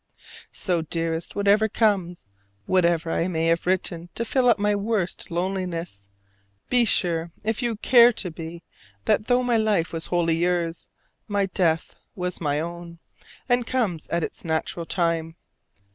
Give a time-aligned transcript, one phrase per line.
[0.51, 2.27] So, dearest, whatever comes,
[2.65, 6.09] whatever I may have written to fill up my worst loneliness,
[6.69, 8.63] be sure, if you care to be,
[9.05, 10.87] that though my life was wholly yours,
[11.27, 12.97] my death was my own,
[13.47, 15.35] and comes at its right natural time.